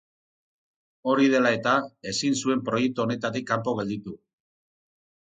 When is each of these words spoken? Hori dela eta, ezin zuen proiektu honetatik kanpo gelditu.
Hori 1.11 1.27
dela 1.33 1.51
eta, 1.57 1.73
ezin 2.11 2.37
zuen 2.45 2.63
proiektu 2.71 3.05
honetatik 3.05 3.47
kanpo 3.53 3.75
gelditu. 3.81 4.15